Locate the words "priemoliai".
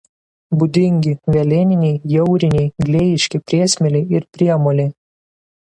4.39-4.93